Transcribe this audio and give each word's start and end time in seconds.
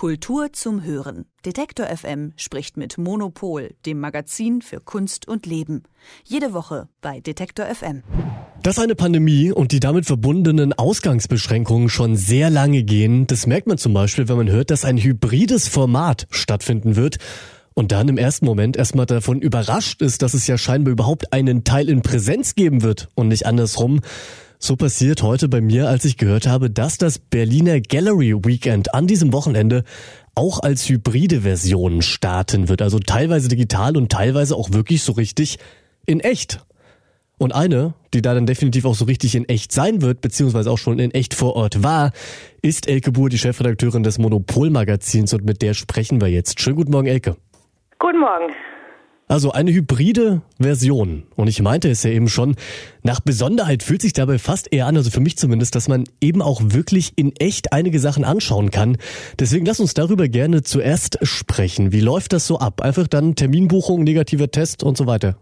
Kultur 0.00 0.50
zum 0.54 0.82
Hören. 0.82 1.26
Detektor 1.44 1.84
FM 1.84 2.32
spricht 2.36 2.78
mit 2.78 2.96
Monopol, 2.96 3.74
dem 3.84 4.00
Magazin 4.00 4.62
für 4.62 4.80
Kunst 4.80 5.28
und 5.28 5.44
Leben. 5.44 5.82
Jede 6.24 6.54
Woche 6.54 6.88
bei 7.02 7.20
Detektor 7.20 7.66
FM. 7.66 8.02
Dass 8.62 8.78
eine 8.78 8.94
Pandemie 8.94 9.52
und 9.52 9.72
die 9.72 9.80
damit 9.80 10.06
verbundenen 10.06 10.72
Ausgangsbeschränkungen 10.72 11.90
schon 11.90 12.16
sehr 12.16 12.48
lange 12.48 12.82
gehen, 12.82 13.26
das 13.26 13.46
merkt 13.46 13.66
man 13.66 13.76
zum 13.76 13.92
Beispiel, 13.92 14.26
wenn 14.30 14.38
man 14.38 14.48
hört, 14.48 14.70
dass 14.70 14.86
ein 14.86 14.96
hybrides 14.96 15.68
Format 15.68 16.26
stattfinden 16.30 16.96
wird 16.96 17.18
und 17.74 17.92
dann 17.92 18.08
im 18.08 18.16
ersten 18.16 18.46
Moment 18.46 18.78
erstmal 18.78 19.04
davon 19.04 19.42
überrascht 19.42 20.00
ist, 20.00 20.22
dass 20.22 20.32
es 20.32 20.46
ja 20.46 20.56
scheinbar 20.56 20.92
überhaupt 20.92 21.34
einen 21.34 21.62
Teil 21.62 21.90
in 21.90 22.00
Präsenz 22.00 22.54
geben 22.54 22.80
wird 22.80 23.10
und 23.16 23.28
nicht 23.28 23.44
andersrum. 23.44 24.00
So 24.62 24.76
passiert 24.76 25.22
heute 25.22 25.48
bei 25.48 25.62
mir, 25.62 25.88
als 25.88 26.04
ich 26.04 26.18
gehört 26.18 26.46
habe, 26.46 26.68
dass 26.68 26.98
das 26.98 27.18
Berliner 27.18 27.80
Gallery 27.80 28.34
Weekend 28.44 28.92
an 28.92 29.06
diesem 29.06 29.32
Wochenende 29.32 29.84
auch 30.34 30.58
als 30.58 30.86
hybride 30.86 31.40
Version 31.40 32.02
starten 32.02 32.68
wird. 32.68 32.82
Also 32.82 32.98
teilweise 32.98 33.48
digital 33.48 33.96
und 33.96 34.12
teilweise 34.12 34.54
auch 34.54 34.70
wirklich 34.72 35.02
so 35.02 35.12
richtig 35.12 35.58
in 36.04 36.20
echt. 36.20 36.60
Und 37.38 37.54
eine, 37.54 37.94
die 38.12 38.20
da 38.20 38.34
dann 38.34 38.44
definitiv 38.44 38.84
auch 38.84 38.94
so 38.94 39.06
richtig 39.06 39.34
in 39.34 39.48
echt 39.48 39.72
sein 39.72 40.02
wird, 40.02 40.20
beziehungsweise 40.20 40.70
auch 40.70 40.76
schon 40.76 40.98
in 40.98 41.10
echt 41.12 41.32
vor 41.32 41.56
Ort 41.56 41.82
war, 41.82 42.12
ist 42.60 42.86
Elke 42.86 43.12
Buhr, 43.12 43.30
die 43.30 43.38
Chefredakteurin 43.38 44.02
des 44.02 44.18
Monopol-Magazins 44.18 45.32
und 45.32 45.46
mit 45.46 45.62
der 45.62 45.72
sprechen 45.72 46.20
wir 46.20 46.28
jetzt. 46.28 46.60
Schönen 46.60 46.76
guten 46.76 46.92
Morgen, 46.92 47.06
Elke. 47.06 47.34
Guten 47.98 48.20
Morgen. 48.20 48.52
Also 49.30 49.52
eine 49.52 49.70
hybride 49.70 50.42
Version. 50.60 51.22
Und 51.36 51.46
ich 51.46 51.62
meinte 51.62 51.88
es 51.88 52.02
ja 52.02 52.10
eben 52.10 52.26
schon, 52.26 52.56
nach 53.04 53.20
Besonderheit 53.20 53.84
fühlt 53.84 54.02
sich 54.02 54.12
dabei 54.12 54.38
fast 54.38 54.74
eher 54.74 54.86
an, 54.86 54.96
also 54.96 55.08
für 55.08 55.20
mich 55.20 55.38
zumindest, 55.38 55.76
dass 55.76 55.86
man 55.86 56.02
eben 56.20 56.42
auch 56.42 56.60
wirklich 56.64 57.12
in 57.14 57.32
echt 57.38 57.72
einige 57.72 58.00
Sachen 58.00 58.24
anschauen 58.24 58.72
kann. 58.72 58.96
Deswegen 59.38 59.64
lass 59.64 59.78
uns 59.78 59.94
darüber 59.94 60.26
gerne 60.26 60.62
zuerst 60.62 61.20
sprechen. 61.22 61.92
Wie 61.92 62.00
läuft 62.00 62.32
das 62.32 62.48
so 62.48 62.58
ab? 62.58 62.82
Einfach 62.82 63.06
dann 63.06 63.36
Terminbuchung, 63.36 64.02
negativer 64.02 64.50
Test 64.50 64.82
und 64.82 64.96
so 64.96 65.06
weiter. 65.06 65.36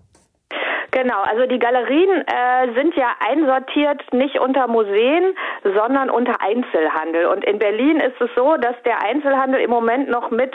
Genau, 0.91 1.23
also 1.23 1.47
die 1.47 1.59
Galerien 1.59 2.25
äh, 2.27 2.75
sind 2.75 2.95
ja 2.97 3.15
einsortiert 3.21 4.03
nicht 4.13 4.39
unter 4.41 4.67
Museen, 4.69 5.35
sondern 5.63 6.11
unter 6.11 6.41
Einzelhandel. 6.41 7.27
Und 7.27 7.45
in 7.45 7.59
Berlin 7.59 8.01
ist 8.01 8.21
es 8.21 8.31
so, 8.35 8.57
dass 8.57 8.75
der 8.85 9.03
Einzelhandel 9.05 9.61
im 9.61 9.71
Moment 9.71 10.09
noch 10.09 10.31
mit, 10.31 10.53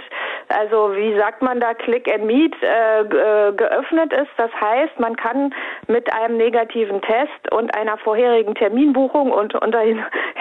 also 0.49 0.95
wie 0.95 1.17
sagt 1.17 1.41
man 1.41 1.59
da, 1.59 1.73
Click 1.73 2.11
and 2.11 2.25
Meet 2.25 2.55
äh, 2.61 3.01
äh 3.01 3.53
geöffnet 3.53 4.13
ist. 4.13 4.31
Das 4.37 4.51
heißt, 4.59 4.99
man 4.99 5.15
kann 5.15 5.53
mit 5.87 6.11
einem 6.13 6.37
negativen 6.37 7.01
Test 7.01 7.51
und 7.51 7.75
einer 7.75 7.97
vorherigen 7.97 8.55
Terminbuchung 8.55 9.31
und 9.31 9.55
unter 9.55 9.83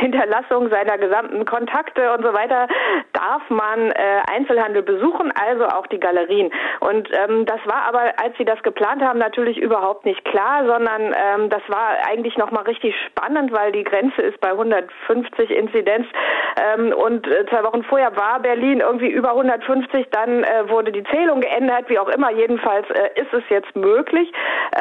Hinterlassung 0.03 0.69
seiner 0.69 0.99
gesamten 0.99 1.45
Kontakte 1.45 2.13
und 2.13 2.25
so 2.25 2.33
weiter 2.33 2.67
darf 3.13 3.49
man 3.49 3.91
äh, 3.91 3.95
Einzelhandel 4.31 4.83
besuchen, 4.83 5.33
also 5.33 5.67
auch 5.67 5.87
die 5.87 6.01
Galerien. 6.01 6.53
Und 6.81 7.09
ähm, 7.13 7.47
das 7.47 7.61
war 7.65 7.87
aber, 7.89 8.13
als 8.23 8.37
sie 8.37 8.45
das 8.45 8.63
geplant 8.63 9.03
haben, 9.03 9.19
natürlich 9.19 9.59
überhaupt 9.59 10.05
nicht 10.05 10.25
klar, 10.25 10.67
sondern 10.67 11.15
ähm, 11.15 11.49
das 11.49 11.63
war 11.69 11.97
eigentlich 12.09 12.37
nochmal 12.37 12.65
richtig 12.65 12.95
spannend, 13.07 13.53
weil 13.53 13.73
die 13.73 13.85
Grenze 13.85 14.23
ist 14.23 14.41
bei 14.41 14.51
150 14.51 15.51
Inzidenz 15.51 16.07
ähm, 16.61 16.93
und 16.93 17.27
äh, 17.27 17.47
zwei 17.47 17.63
Wochen 17.65 17.85
vorher 17.85 18.17
war 18.17 18.41
Berlin 18.41 18.81
irgendwie 18.81 19.11
über 19.11 19.31
150, 19.31 20.09
dann 20.11 20.43
äh, 20.43 20.69
wurde 20.69 20.93
die 20.93 21.05
Zählung 21.05 21.41
geändert, 21.41 21.89
wie 21.89 21.99
auch 21.99 22.09
immer. 22.09 22.31
Jedenfalls 22.33 22.89
äh, 22.91 23.21
ist 23.21 23.33
es 23.33 23.43
jetzt 23.49 23.75
möglich. 23.77 24.33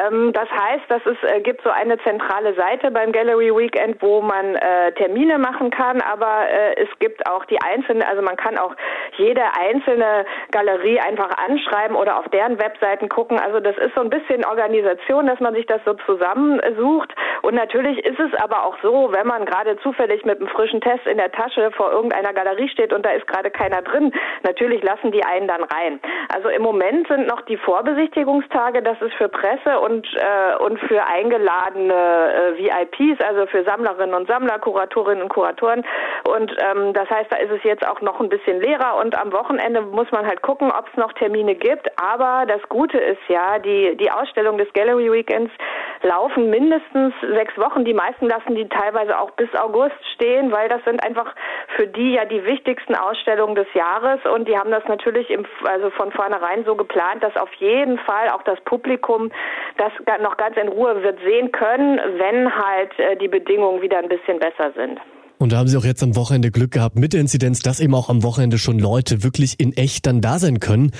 Ähm, 0.02 0.32
das 0.32 0.48
heißt, 0.50 0.84
dass 0.88 1.02
es 1.06 1.16
äh, 1.30 1.40
gibt 1.40 1.62
so 1.62 1.70
eine 1.70 1.98
zentrale 1.98 2.54
Seite 2.54 2.90
beim 2.90 3.12
Gallery 3.12 3.54
Weekend, 3.54 4.00
wo 4.00 4.20
man 4.20 4.56
äh, 4.56 4.92
Termine 5.12 5.38
machen 5.38 5.70
kann, 5.70 6.00
aber 6.00 6.48
äh, 6.48 6.82
es 6.82 6.88
gibt 6.98 7.26
auch 7.28 7.44
die 7.44 7.60
einzelnen, 7.60 8.02
also 8.02 8.22
man 8.22 8.36
kann 8.36 8.56
auch 8.56 8.74
jede 9.18 9.42
einzelne 9.60 10.24
Galerie 10.50 11.00
einfach 11.00 11.30
anschreiben 11.36 11.96
oder 11.96 12.18
auf 12.18 12.28
deren 12.30 12.58
Webseiten 12.58 13.08
gucken. 13.08 13.38
Also 13.38 13.60
das 13.60 13.76
ist 13.76 13.94
so 13.94 14.00
ein 14.00 14.10
bisschen 14.10 14.44
Organisation 14.44 15.26
dass 15.26 15.40
man 15.40 15.54
sich 15.54 15.66
das 15.66 15.80
so 15.84 15.94
zusammensucht. 16.06 17.14
Und 17.42 17.54
natürlich 17.54 18.04
ist 18.04 18.18
es 18.18 18.32
aber 18.40 18.64
auch 18.64 18.76
so, 18.82 19.10
wenn 19.12 19.26
man 19.26 19.44
gerade 19.44 19.76
zufällig 19.78 20.24
mit 20.24 20.38
einem 20.38 20.48
frischen 20.48 20.80
Test 20.80 21.06
in 21.06 21.18
der 21.18 21.32
Tasche 21.32 21.70
vor 21.72 21.92
irgendeiner 21.92 22.32
Galerie 22.32 22.68
steht 22.68 22.92
und 22.92 23.04
da 23.04 23.10
ist 23.10 23.26
gerade 23.26 23.50
keiner 23.50 23.82
drin, 23.82 24.12
natürlich 24.42 24.82
lassen 24.82 25.12
die 25.12 25.24
einen 25.24 25.48
dann 25.48 25.64
rein. 25.64 26.00
Also 26.34 26.48
im 26.48 26.62
Moment 26.62 27.08
sind 27.08 27.26
noch 27.26 27.42
die 27.42 27.56
Vorbesichtigungstage, 27.56 28.82
das 28.82 29.00
ist 29.02 29.14
für 29.14 29.28
Presse 29.28 29.80
und, 29.80 30.06
äh, 30.16 30.62
und 30.62 30.78
für 30.80 31.04
eingeladene 31.04 31.92
äh, 31.92 32.58
VIPs, 32.58 33.22
also 33.24 33.46
für 33.46 33.64
Sammlerinnen 33.64 34.14
und 34.14 34.28
Sammler, 34.28 34.58
Kuratorinnen 34.58 35.22
und 35.22 35.28
Kuratoren. 35.28 35.84
Und 36.28 36.54
ähm, 36.62 36.92
das 36.92 37.10
heißt, 37.10 37.32
da 37.32 37.38
ist 37.38 37.50
es 37.50 37.62
jetzt 37.64 37.86
auch 37.86 38.00
noch 38.00 38.20
ein 38.20 38.28
bisschen 38.28 38.60
leerer 38.60 38.96
und 38.96 39.18
am 39.18 39.32
Wochenende 39.32 39.82
muss 39.82 40.10
man 40.12 40.26
halt 40.26 40.42
gucken, 40.42 40.70
ob 40.70 40.88
es 40.88 40.96
noch 40.96 41.12
Termine 41.14 41.54
gibt. 41.54 41.90
Aber 42.00 42.44
das 42.46 42.62
Gute 42.68 42.98
ist 42.98 43.20
ja, 43.28 43.58
die, 43.58 43.96
die 43.96 44.10
Ausstellung 44.10 44.58
des 44.58 44.72
Gallery 44.72 44.92
Gallery 44.92 45.10
Weekends 45.10 45.52
laufen 46.02 46.50
mindestens 46.50 47.14
sechs 47.20 47.56
Wochen. 47.58 47.84
Die 47.84 47.94
meisten 47.94 48.26
lassen 48.26 48.54
die 48.54 48.68
teilweise 48.68 49.18
auch 49.18 49.30
bis 49.32 49.48
August 49.54 49.96
stehen, 50.14 50.52
weil 50.52 50.68
das 50.68 50.82
sind 50.84 51.02
einfach 51.04 51.34
für 51.76 51.86
die 51.86 52.12
ja 52.12 52.24
die 52.24 52.44
wichtigsten 52.44 52.94
Ausstellungen 52.94 53.54
des 53.54 53.66
Jahres 53.74 54.20
und 54.34 54.48
die 54.48 54.56
haben 54.56 54.70
das 54.70 54.84
natürlich 54.88 55.30
im, 55.30 55.46
also 55.64 55.90
von 55.90 56.12
vornherein 56.12 56.64
so 56.64 56.74
geplant, 56.74 57.22
dass 57.22 57.36
auf 57.36 57.52
jeden 57.54 57.98
Fall 57.98 58.30
auch 58.30 58.42
das 58.42 58.60
Publikum 58.64 59.30
das 59.78 59.92
noch 60.22 60.36
ganz 60.36 60.56
in 60.56 60.68
Ruhe 60.68 61.02
wird 61.02 61.18
sehen 61.20 61.52
können, 61.52 61.98
wenn 62.18 62.54
halt 62.54 62.98
äh, 62.98 63.16
die 63.16 63.28
Bedingungen 63.28 63.82
wieder 63.82 63.98
ein 63.98 64.08
bisschen 64.08 64.38
besser 64.38 64.72
sind. 64.76 65.00
Und 65.42 65.50
da 65.50 65.56
haben 65.56 65.66
Sie 65.66 65.76
auch 65.76 65.84
jetzt 65.84 66.04
am 66.04 66.14
Wochenende 66.14 66.52
Glück 66.52 66.70
gehabt 66.70 66.94
mit 66.94 67.14
der 67.14 67.20
Inzidenz, 67.20 67.62
dass 67.62 67.80
eben 67.80 67.96
auch 67.96 68.08
am 68.08 68.22
Wochenende 68.22 68.58
schon 68.58 68.78
Leute 68.78 69.24
wirklich 69.24 69.58
in 69.58 69.72
echt 69.76 70.06
dann 70.06 70.20
da 70.20 70.38
sein 70.38 70.60
können. 70.60 70.92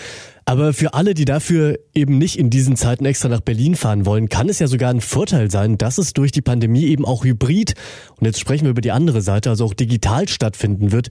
Aber 0.44 0.72
für 0.72 0.94
alle, 0.94 1.14
die 1.14 1.24
dafür 1.24 1.78
eben 1.94 2.18
nicht 2.18 2.38
in 2.38 2.50
diesen 2.50 2.76
Zeiten 2.76 3.04
extra 3.04 3.28
nach 3.28 3.40
Berlin 3.40 3.76
fahren 3.76 4.06
wollen, 4.06 4.28
kann 4.28 4.48
es 4.48 4.58
ja 4.58 4.66
sogar 4.66 4.90
ein 4.90 5.00
Vorteil 5.00 5.50
sein, 5.50 5.78
dass 5.78 5.98
es 5.98 6.12
durch 6.12 6.32
die 6.32 6.42
Pandemie 6.42 6.86
eben 6.86 7.04
auch 7.04 7.24
hybrid 7.24 7.74
und 8.18 8.26
jetzt 8.26 8.40
sprechen 8.40 8.64
wir 8.64 8.70
über 8.70 8.80
die 8.80 8.90
andere 8.90 9.22
Seite, 9.22 9.50
also 9.50 9.64
auch 9.64 9.74
digital 9.74 10.28
stattfinden 10.28 10.90
wird. 10.90 11.08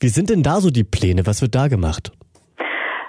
Wie 0.00 0.08
sind 0.08 0.30
denn 0.30 0.42
da 0.42 0.60
so 0.60 0.70
die 0.70 0.84
Pläne? 0.84 1.26
Was 1.26 1.42
wird 1.42 1.54
da 1.54 1.68
gemacht? 1.68 2.12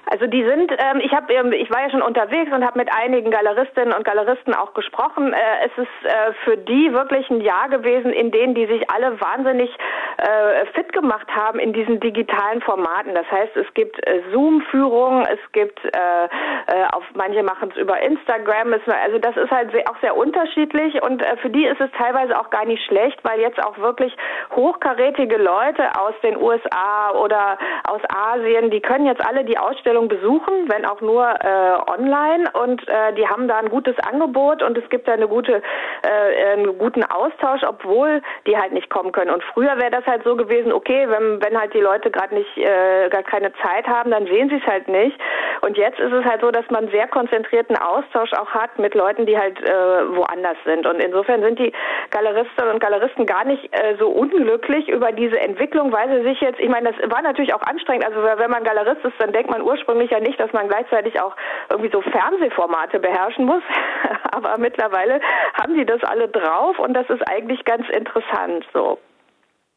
Also 0.06 0.28
die 0.28 0.44
sind, 0.44 0.72
ähm, 0.72 1.00
ich 1.02 1.14
habe, 1.14 1.34
ähm, 1.34 1.54
ich 1.54 1.70
war 1.72 1.82
ja 1.82 1.90
schon 1.90 2.02
unterwegs 2.02 2.52
und 2.52 2.66
habe 2.66 2.78
mit 2.78 2.90
einigen 2.94 3.32
Galeristinnen 3.32 3.94
und 3.94 4.04
Galeristen 4.04 4.54
auch 4.54 4.74
gesprochen. 4.74 5.34
Äh, 5.34 5.38
es 5.66 5.72
ist 5.78 6.06
äh, 6.06 6.34
für 6.44 6.58
die 6.58 6.94
wirklich 6.94 7.30
ein 7.30 7.42
Jahr 7.42 7.70
gewesen, 7.70 8.12
in 8.12 8.32
dem 8.32 8.54
die 8.54 8.66
sich 8.66 8.90
alle 8.92 9.20
wahnsinnig 9.20 9.70
äh, 10.18 10.66
fit 10.74 10.92
gemacht 10.94 11.28
haben 11.34 11.60
in 11.60 11.74
diesen 11.74 12.00
digitalen 12.00 12.62
Formaten. 12.62 13.16
Das 13.16 13.30
heißt, 13.32 13.56
es 13.56 13.74
gibt 13.74 14.06
äh, 14.08 14.22
Zoom-Führungen, 14.32 15.26
es 15.26 15.40
gibt, 15.52 15.80
äh, 15.84 16.26
äh, 16.26 16.86
auf 16.92 17.04
manche 17.16 17.44
machen 17.44 17.72
es 17.72 17.78
über 17.78 18.00
Instagram. 18.02 18.74
Also 18.74 19.20
das 19.20 19.38
ist 19.38 19.52
halt 19.52 19.74
auch 19.90 20.00
sehr 20.02 20.16
unterschiedlich 20.16 21.02
und 21.02 21.22
äh, 21.22 21.38
für 21.38 21.50
die 21.50 21.66
ist 21.66 21.80
es 21.80 21.90
teilweise 21.98 22.40
auch 22.40 22.50
gar 22.50 22.66
nicht 22.66 22.84
schlecht, 22.86 23.20
weil 23.24 23.40
jetzt 23.40 23.64
auch 23.64 23.78
wirklich 23.78 24.16
hochkarätige 24.56 25.38
Leute 25.38 25.90
aus 26.00 26.14
den 26.24 26.38
USA 26.38 27.12
oder 27.12 27.58
aus 27.88 28.02
Asien, 28.10 28.70
die 28.70 28.82
können 28.82 29.06
jetzt 29.06 29.26
alle 29.26 29.44
die 29.44 29.58
Ausstellung 29.58 30.03
Ausstellung 30.04 30.08
besuchen, 30.08 30.70
wenn 30.70 30.86
auch 30.86 31.02
nur 31.02 31.24
äh, 31.24 31.92
online. 31.92 32.50
Und 32.54 32.88
äh, 32.88 33.14
die 33.14 33.28
haben 33.28 33.48
da 33.48 33.58
ein 33.58 33.70
gutes 33.70 33.96
Angebot 34.00 34.64
und 34.64 34.78
es 34.78 34.88
gibt 34.90 35.08
da 35.08 35.14
eine 35.14 35.28
gute, 35.28 35.62
äh, 36.02 36.54
einen 36.54 36.78
guten 36.78 37.04
Austausch, 37.04 37.62
obwohl 37.68 38.22
die 38.48 38.58
halt 38.58 38.74
nicht 38.74 38.90
kommen 38.90 39.12
können. 39.12 39.32
Und 39.32 39.44
früher 39.54 39.78
wäre 39.78 39.92
das 39.92 40.06
halt 40.06 40.24
so 40.24 40.36
gewesen, 40.36 40.72
okay, 40.72 41.08
wenn, 41.10 41.42
wenn 41.44 41.60
halt 41.60 41.74
die 41.74 41.82
Leute 41.82 42.12
gerade 42.12 42.36
nicht, 42.36 42.58
äh, 42.58 43.10
gar 43.10 43.24
keine 43.24 43.52
Zeit 43.64 43.88
haben, 43.88 44.12
dann 44.12 44.26
sehen 44.26 44.50
sie 44.50 44.58
es 44.58 44.68
halt 44.68 44.88
nicht. 44.88 45.18
Und 45.62 45.78
jetzt 45.78 46.00
ist 46.00 46.12
es 46.12 46.26
halt 46.26 46.42
so, 46.42 46.52
dass 46.52 46.70
man 46.70 46.90
sehr 46.90 47.08
konzentrierten 47.08 47.78
Austausch 47.78 48.34
auch 48.34 48.50
hat 48.50 48.78
mit 48.80 48.96
Leuten, 48.96 49.26
die 49.26 49.38
halt 49.38 49.60
äh, 49.62 50.16
woanders 50.16 50.58
sind. 50.66 50.86
Und 50.86 51.02
insofern 51.02 51.42
sind 51.42 51.60
die 51.60 51.72
Galeristinnen 52.12 52.74
und 52.74 52.80
Galeristen 52.80 53.26
gar 53.26 53.46
nicht 53.46 53.64
äh, 53.72 53.96
so 54.00 54.10
unglücklich 54.10 54.90
über 54.90 55.12
diese 55.12 55.40
Entwicklung, 55.40 55.92
weil 55.92 56.10
sie 56.10 56.24
sich 56.28 56.42
jetzt, 56.42 56.60
ich 56.60 56.70
meine, 56.70 56.92
das 56.92 57.12
war 57.12 57.22
natürlich 57.22 57.54
auch 57.54 57.62
anstrengend. 57.62 58.06
Also 58.06 58.24
wenn 58.24 58.52
man 58.52 58.64
Galerist 58.64 59.04
ist, 59.04 59.14
dann 59.20 59.32
denkt 59.32 59.50
man 59.50 59.62
ursprünglich, 59.62 59.83
ursprünglich 59.84 60.12
ja 60.12 60.20
nicht, 60.20 60.40
dass 60.40 60.52
man 60.54 60.68
gleichzeitig 60.68 61.20
auch 61.20 61.36
irgendwie 61.70 61.92
so 61.92 62.02
Fernsehformate 62.02 63.00
beherrschen 63.00 63.46
muss. 63.46 63.64
Aber 64.32 64.58
mittlerweile 64.58 65.20
haben 65.54 65.76
die 65.76 65.86
das 65.86 66.02
alle 66.04 66.28
drauf 66.28 66.80
und 66.80 66.94
das 66.94 67.10
ist 67.10 67.22
eigentlich 67.28 67.64
ganz 67.66 67.84
interessant 67.90 68.66
so. 68.74 69.00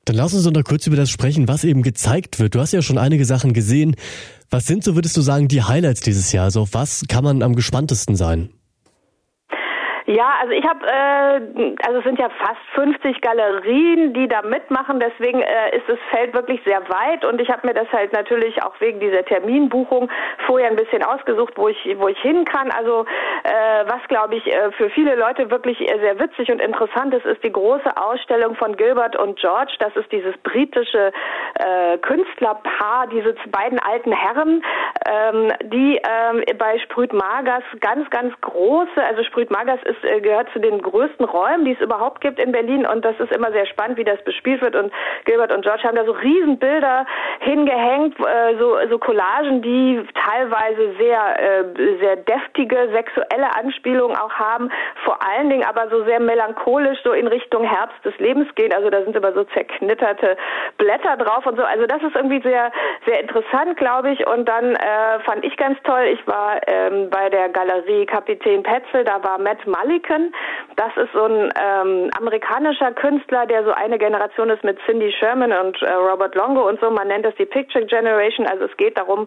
Dann 0.04 0.16
lass 0.16 0.34
uns 0.34 0.44
doch 0.44 0.52
noch 0.52 0.62
kurz 0.62 0.86
über 0.86 0.96
das 0.96 1.10
sprechen, 1.10 1.48
was 1.48 1.64
eben 1.64 1.82
gezeigt 1.82 2.38
wird. 2.38 2.54
Du 2.54 2.60
hast 2.60 2.72
ja 2.72 2.80
schon 2.80 2.96
einige 2.96 3.24
Sachen 3.24 3.52
gesehen. 3.52 3.96
Was 4.50 4.66
sind, 4.66 4.84
so 4.84 4.94
würdest 4.94 5.16
du 5.16 5.20
sagen, 5.20 5.48
die 5.48 5.64
Highlights 5.64 6.00
dieses 6.00 6.30
Jahr? 6.30 6.44
Also 6.44 6.60
auf 6.60 6.74
was 6.74 7.04
kann 7.08 7.24
man 7.24 7.42
am 7.42 7.56
gespanntesten 7.56 8.14
sein? 8.14 8.50
Ja, 10.06 10.34
also 10.40 10.52
ich 10.52 10.64
habe, 10.64 10.86
äh, 10.86 11.74
also 11.84 11.98
es 11.98 12.04
sind 12.04 12.20
ja 12.20 12.28
fast 12.38 12.60
50 12.74 13.20
Galerien, 13.20 14.14
die 14.14 14.28
da 14.28 14.40
mitmachen, 14.42 15.00
deswegen 15.00 15.42
äh, 15.42 15.76
ist 15.76 15.88
das 15.88 15.98
Feld 16.10 16.32
wirklich 16.32 16.60
sehr 16.64 16.80
weit 16.88 17.24
und 17.24 17.40
ich 17.40 17.50
habe 17.50 17.66
mir 17.66 17.74
das 17.74 17.90
halt 17.90 18.12
natürlich 18.12 18.62
auch 18.62 18.80
wegen 18.80 19.00
dieser 19.00 19.24
Terminbuchung 19.24 20.08
vorher 20.46 20.70
ein 20.70 20.76
bisschen 20.76 21.02
ausgesucht, 21.02 21.54
wo 21.56 21.66
ich, 21.68 21.96
wo 21.98 22.06
ich 22.06 22.18
hin 22.20 22.44
kann. 22.44 22.70
Also 22.70 23.04
äh, 23.42 23.84
was 23.86 24.00
glaube 24.06 24.36
ich 24.36 24.46
äh, 24.46 24.70
für 24.72 24.90
viele 24.90 25.16
Leute 25.16 25.50
wirklich 25.50 25.78
sehr 25.78 26.20
witzig 26.20 26.52
und 26.52 26.60
interessant 26.60 27.12
ist, 27.12 27.26
ist 27.26 27.42
die 27.42 27.52
große 27.52 27.96
Ausstellung 27.96 28.54
von 28.54 28.76
Gilbert 28.76 29.16
und 29.16 29.40
George. 29.40 29.74
Das 29.80 29.94
ist 29.96 30.12
dieses 30.12 30.36
britische 30.44 31.10
äh, 31.54 31.98
Künstlerpaar, 31.98 33.08
diese 33.08 33.34
beiden 33.50 33.80
alten 33.80 34.12
Herren, 34.12 34.62
ähm, 35.08 35.52
die 35.64 36.00
ähm, 36.02 36.42
bei 36.58 36.78
Sprüt 36.80 37.12
Magas 37.12 37.62
ganz, 37.80 38.08
ganz 38.10 38.34
große, 38.40 39.02
also 39.02 39.22
Sprüt 39.24 39.50
Magas 39.50 39.80
ist, 39.84 40.04
äh, 40.04 40.20
gehört 40.20 40.48
zu 40.52 40.58
den 40.58 40.80
größten 40.80 41.24
Räumen, 41.24 41.64
die 41.64 41.72
es 41.72 41.80
überhaupt 41.80 42.20
gibt 42.20 42.38
in 42.38 42.52
Berlin. 42.52 42.86
Und 42.86 43.04
das 43.04 43.18
ist 43.20 43.32
immer 43.32 43.52
sehr 43.52 43.66
spannend, 43.66 43.98
wie 43.98 44.04
das 44.04 44.22
bespielt 44.24 44.62
wird. 44.62 44.74
Und 44.74 44.92
Gilbert 45.24 45.52
und 45.52 45.62
George 45.62 45.82
haben 45.84 45.96
da 45.96 46.04
so 46.04 46.12
Riesenbilder 46.12 47.06
hingehängt, 47.40 48.18
äh, 48.20 48.56
so, 48.58 48.76
so 48.90 48.98
Collagen, 48.98 49.62
die 49.62 50.02
teilweise 50.14 50.94
sehr, 50.98 51.40
äh, 51.40 51.64
sehr 52.00 52.16
deftige 52.16 52.88
sexuelle 52.92 53.54
Anspielungen 53.56 54.16
auch 54.16 54.32
haben, 54.32 54.70
vor 55.04 55.18
allen 55.22 55.50
Dingen 55.50 55.64
aber 55.64 55.88
so 55.88 56.04
sehr 56.04 56.20
melancholisch 56.20 56.98
so 57.04 57.12
in 57.12 57.26
Richtung 57.26 57.64
Herbst 57.64 58.04
des 58.04 58.16
Lebens 58.18 58.52
gehen, 58.54 58.72
also 58.72 58.90
da 58.90 59.02
sind 59.02 59.16
immer 59.16 59.32
so 59.32 59.44
zerknitterte 59.44 60.36
Blätter 60.78 61.16
drauf 61.16 61.46
und 61.46 61.56
so, 61.56 61.64
also 61.64 61.86
das 61.86 62.02
ist 62.02 62.14
irgendwie 62.14 62.40
sehr, 62.42 62.72
sehr 63.06 63.20
interessant, 63.20 63.76
glaube 63.76 64.10
ich. 64.10 64.26
Und 64.26 64.48
dann 64.48 64.74
äh, 64.74 64.95
fand 65.24 65.44
ich 65.44 65.56
ganz 65.56 65.78
toll, 65.82 66.04
ich 66.12 66.26
war 66.26 66.60
ähm, 66.66 67.10
bei 67.10 67.28
der 67.28 67.48
Galerie 67.48 68.06
Kapitän 68.06 68.62
Petzel, 68.62 69.04
da 69.04 69.22
war 69.22 69.38
Matt 69.38 69.66
Mulliken. 69.66 70.34
Das 70.76 70.96
ist 70.96 71.12
so 71.12 71.24
ein 71.24 71.52
ähm, 71.60 72.10
amerikanischer 72.18 72.92
Künstler, 72.92 73.46
der 73.46 73.64
so 73.64 73.72
eine 73.72 73.98
Generation 73.98 74.50
ist 74.50 74.62
mit 74.62 74.78
Cindy 74.86 75.12
Sherman 75.12 75.52
und 75.52 75.80
äh, 75.82 75.92
Robert 75.92 76.34
Longo 76.34 76.68
und 76.68 76.80
so. 76.80 76.90
Man 76.90 77.08
nennt 77.08 77.24
das 77.24 77.34
die 77.36 77.46
Picture 77.46 77.84
Generation. 77.84 78.46
Also 78.46 78.64
es 78.66 78.76
geht 78.76 78.96
darum, 78.96 79.26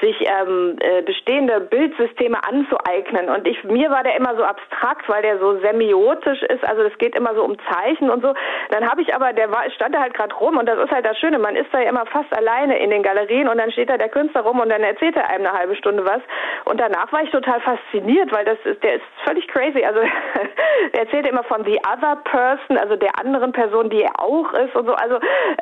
sich 0.00 0.16
ähm, 0.20 0.76
äh, 0.80 1.02
bestehende 1.02 1.60
Bildsysteme 1.60 2.38
anzueignen. 2.42 3.28
Und 3.28 3.46
ich, 3.46 3.62
mir 3.64 3.90
war 3.90 4.02
der 4.02 4.16
immer 4.16 4.34
so 4.36 4.44
abstrakt, 4.44 5.08
weil 5.08 5.22
der 5.22 5.38
so 5.38 5.58
semiotisch 5.60 6.42
ist. 6.42 6.64
Also 6.64 6.82
es 6.82 6.96
geht 6.98 7.14
immer 7.14 7.34
so 7.34 7.44
um 7.44 7.56
Zeichen 7.70 8.10
und 8.10 8.22
so. 8.22 8.34
Dann 8.70 8.90
habe 8.90 9.02
ich 9.02 9.14
aber, 9.14 9.32
der 9.32 9.50
war, 9.50 9.70
stand 9.70 9.94
da 9.94 10.00
halt 10.00 10.14
gerade 10.14 10.34
rum 10.34 10.56
und 10.56 10.66
das 10.66 10.78
ist 10.78 10.90
halt 10.90 11.06
das 11.06 11.18
Schöne. 11.18 11.38
Man 11.38 11.56
ist 11.56 11.72
da 11.72 11.80
ja 11.80 11.90
immer 11.90 12.06
fast 12.06 12.36
alleine 12.36 12.78
in 12.78 12.90
den 12.90 13.02
Galerien 13.02 13.48
und 13.48 13.58
dann 13.58 13.70
steht 13.70 13.90
da 13.90 13.96
der 13.96 14.08
Künstler 14.08 14.42
rum 14.42 14.60
und 14.60 14.68
dann 14.68 14.82
erzählt 14.82 15.05
er 15.14 15.30
einem 15.30 15.46
eine 15.46 15.56
halbe 15.56 15.76
Stunde 15.76 16.04
was. 16.04 16.20
Und 16.64 16.80
danach 16.80 17.12
war 17.12 17.22
ich 17.22 17.30
total 17.30 17.60
fasziniert, 17.60 18.32
weil 18.32 18.44
das 18.44 18.58
ist, 18.64 18.82
der 18.82 18.94
ist 18.94 19.04
völlig 19.24 19.46
crazy. 19.48 19.84
Also 19.84 20.00
er 20.92 21.00
erzählt 21.00 21.28
immer 21.28 21.44
von 21.44 21.64
the 21.64 21.78
other 21.86 22.16
person, 22.24 22.78
also 22.78 22.96
der 22.96 23.18
anderen 23.20 23.52
Person, 23.52 23.90
die 23.90 24.02
er 24.02 24.18
auch 24.18 24.52
ist 24.54 24.74
und 24.74 24.86
so. 24.86 24.94
Also 24.94 25.18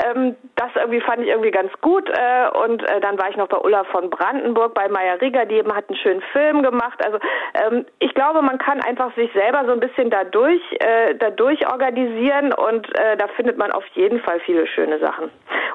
ähm, 0.07 0.37
das 0.57 0.71
irgendwie 0.77 1.01
fand 1.01 1.23
ich 1.23 1.29
irgendwie 1.29 1.51
ganz 1.51 1.73
gut. 1.81 2.09
Äh, 2.09 2.49
und 2.65 2.83
äh, 2.89 3.01
dann 3.01 3.19
war 3.19 3.29
ich 3.29 3.37
noch 3.37 3.49
bei 3.49 3.59
Ulla 3.59 3.85
von 3.85 4.09
Brandenburg, 4.09 4.75
bei 4.75 4.89
Maya 4.89 5.15
Rieger, 5.15 5.45
die 5.45 5.57
eben 5.57 5.75
hat 5.75 5.89
einen 5.89 5.99
schönen 5.99 6.23
Film 6.33 6.63
gemacht. 6.63 7.05
Also 7.05 7.19
ähm, 7.55 7.85
ich 7.99 8.15
glaube, 8.15 8.41
man 8.43 8.59
kann 8.59 8.81
einfach 8.81 9.15
sich 9.17 9.31
selber 9.33 9.65
so 9.67 9.73
ein 9.73 9.81
bisschen 9.81 10.11
dadurch, 10.11 10.63
äh, 10.81 11.15
dadurch 11.17 11.67
organisieren 11.71 12.53
und 12.53 12.87
äh, 12.99 13.17
da 13.17 13.29
findet 13.29 13.59
man 13.59 13.73
auf 13.73 13.85
jeden 13.95 14.21
Fall 14.21 14.41
viele 14.41 14.67
schöne 14.67 14.99
Sachen. 14.99 15.31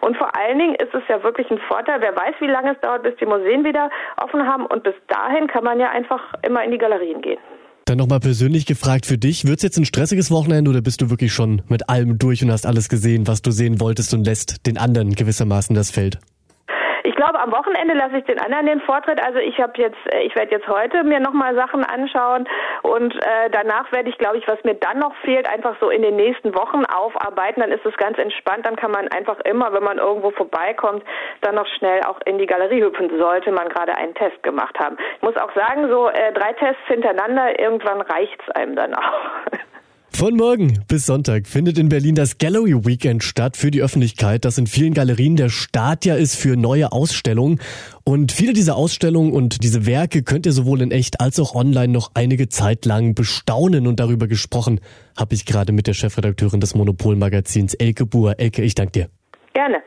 Und 0.09 0.17
vor 0.17 0.35
allen 0.35 0.57
Dingen 0.57 0.73
ist 0.73 0.91
es 0.95 1.03
ja 1.07 1.21
wirklich 1.21 1.51
ein 1.51 1.59
Vorteil, 1.67 2.01
wer 2.01 2.15
weiß, 2.15 2.33
wie 2.39 2.47
lange 2.47 2.73
es 2.73 2.81
dauert, 2.81 3.03
bis 3.03 3.13
die 3.17 3.27
Museen 3.27 3.63
wieder 3.63 3.91
offen 4.17 4.41
haben 4.41 4.65
und 4.65 4.81
bis 4.81 4.95
dahin 5.07 5.45
kann 5.45 5.63
man 5.63 5.79
ja 5.79 5.91
einfach 5.91 6.33
immer 6.41 6.63
in 6.63 6.71
die 6.71 6.79
Galerien 6.79 7.21
gehen. 7.21 7.37
Dann 7.85 7.99
nochmal 7.99 8.19
persönlich 8.19 8.65
gefragt 8.65 9.05
für 9.05 9.19
dich, 9.19 9.45
wird's 9.45 9.61
jetzt 9.61 9.77
ein 9.77 9.85
stressiges 9.85 10.31
Wochenende 10.31 10.71
oder 10.71 10.81
bist 10.81 11.01
du 11.01 11.11
wirklich 11.11 11.31
schon 11.31 11.61
mit 11.69 11.89
allem 11.89 12.17
durch 12.17 12.43
und 12.43 12.51
hast 12.51 12.65
alles 12.65 12.89
gesehen, 12.89 13.27
was 13.27 13.43
du 13.43 13.51
sehen 13.51 13.79
wolltest 13.79 14.11
und 14.15 14.25
lässt 14.25 14.65
den 14.65 14.79
anderen 14.79 15.13
gewissermaßen 15.13 15.75
das 15.75 15.91
Feld? 15.91 16.17
Glaube, 17.19 17.37
am 17.37 17.51
Wochenende 17.51 17.95
lasse 17.95 18.19
ich 18.19 18.23
den 18.23 18.39
anderen 18.39 18.65
den 18.65 18.79
Vortritt. 18.79 19.21
Also 19.21 19.39
ich 19.39 19.59
habe 19.59 19.73
jetzt, 19.75 19.97
äh, 20.13 20.21
ich 20.21 20.33
werde 20.37 20.51
jetzt 20.51 20.69
heute 20.69 21.03
mir 21.03 21.19
nochmal 21.19 21.53
Sachen 21.53 21.83
anschauen 21.83 22.47
und 22.81 23.13
äh, 23.13 23.49
danach 23.51 23.91
werde 23.91 24.07
ich, 24.07 24.17
glaube 24.17 24.37
ich, 24.37 24.47
was 24.47 24.63
mir 24.63 24.75
dann 24.75 24.99
noch 24.99 25.13
fehlt, 25.17 25.45
einfach 25.49 25.75
so 25.81 25.89
in 25.89 26.01
den 26.01 26.15
nächsten 26.15 26.55
Wochen 26.55 26.85
aufarbeiten. 26.85 27.59
Dann 27.59 27.73
ist 27.73 27.85
es 27.85 27.97
ganz 27.97 28.17
entspannt. 28.19 28.65
Dann 28.65 28.77
kann 28.77 28.91
man 28.91 29.09
einfach 29.09 29.37
immer, 29.41 29.73
wenn 29.73 29.83
man 29.83 29.97
irgendwo 29.97 30.31
vorbeikommt, 30.31 31.03
dann 31.41 31.55
noch 31.55 31.67
schnell 31.77 32.01
auch 32.03 32.21
in 32.23 32.37
die 32.37 32.45
Galerie 32.45 32.81
hüpfen, 32.81 33.09
sollte 33.19 33.51
man 33.51 33.67
gerade 33.67 33.97
einen 33.97 34.15
Test 34.15 34.41
gemacht 34.41 34.79
haben. 34.79 34.95
Ich 35.17 35.21
muss 35.21 35.35
auch 35.35 35.53
sagen, 35.53 35.89
so 35.89 36.07
äh, 36.07 36.31
drei 36.31 36.53
Tests 36.53 36.87
hintereinander, 36.87 37.59
irgendwann 37.59 37.99
reicht's 37.99 38.49
einem 38.51 38.77
dann 38.77 38.95
auch. 38.95 39.11
Von 40.11 40.35
morgen 40.35 40.83
bis 40.87 41.05
Sonntag 41.05 41.47
findet 41.47 41.77
in 41.77 41.87
Berlin 41.87 42.15
das 42.15 42.37
Gallery 42.37 42.85
Weekend 42.85 43.23
statt 43.23 43.55
für 43.55 43.71
die 43.71 43.81
Öffentlichkeit, 43.81 44.43
das 44.43 44.57
in 44.57 44.67
vielen 44.67 44.93
Galerien 44.93 45.35
der 45.35 45.49
Start 45.49 46.03
ja 46.03 46.15
ist 46.15 46.35
für 46.35 46.57
neue 46.57 46.91
Ausstellungen. 46.91 47.59
Und 48.03 48.31
viele 48.31 48.53
dieser 48.53 48.75
Ausstellungen 48.75 49.31
und 49.31 49.63
diese 49.63 49.85
Werke 49.85 50.23
könnt 50.23 50.45
ihr 50.45 50.51
sowohl 50.51 50.81
in 50.81 50.91
echt 50.91 51.21
als 51.21 51.39
auch 51.39 51.55
online 51.55 51.93
noch 51.93 52.11
einige 52.15 52.49
Zeit 52.49 52.85
lang 52.85 53.15
bestaunen. 53.15 53.87
Und 53.87 53.99
darüber 53.99 54.27
gesprochen 54.27 54.81
habe 55.15 55.35
ich 55.35 55.45
gerade 55.45 55.71
mit 55.71 55.87
der 55.87 55.93
Chefredakteurin 55.93 56.59
des 56.59 56.75
Monopol-Magazins 56.75 57.75
Elke 57.75 58.05
Buhr. 58.05 58.39
Elke, 58.39 58.61
ich 58.61 58.75
danke 58.75 58.91
dir. 58.91 59.09
Gerne. 59.53 59.77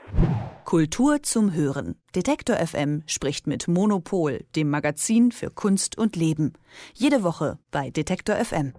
Kultur 0.64 1.22
zum 1.22 1.52
Hören. 1.52 1.96
Detektor 2.14 2.56
FM 2.56 3.02
spricht 3.06 3.46
mit 3.46 3.68
Monopol, 3.68 4.44
dem 4.56 4.70
Magazin 4.70 5.32
für 5.32 5.50
Kunst 5.50 5.98
und 5.98 6.16
Leben. 6.16 6.54
Jede 6.94 7.22
Woche 7.22 7.58
bei 7.70 7.90
Detektor 7.90 8.36
FM. 8.36 8.72